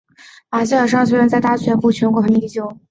[0.49, 2.75] 马歇尔商学院在大学部全国排名第九。